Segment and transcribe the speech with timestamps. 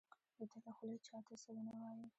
[0.37, 2.05] د ده له خولې چا ته څه ونه وایي.